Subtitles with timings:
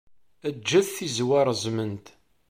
[0.55, 2.07] Ǧǧet tizewwa reẓment.